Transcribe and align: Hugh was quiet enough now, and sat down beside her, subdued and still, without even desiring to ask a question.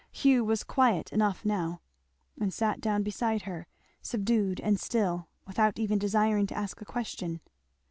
Hugh 0.11 0.43
was 0.43 0.63
quiet 0.63 1.13
enough 1.13 1.45
now, 1.45 1.79
and 2.39 2.51
sat 2.51 2.81
down 2.81 3.03
beside 3.03 3.43
her, 3.43 3.67
subdued 4.01 4.59
and 4.59 4.79
still, 4.79 5.27
without 5.45 5.77
even 5.77 5.99
desiring 5.99 6.47
to 6.47 6.57
ask 6.57 6.81
a 6.81 6.85
question. 6.85 7.39